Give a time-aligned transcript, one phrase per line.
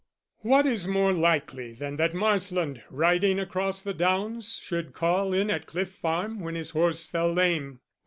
[0.39, 5.67] What is more likely than that Marsland, riding across the downs, should call in at
[5.67, 7.81] Cliff Farm when his horse fell lame.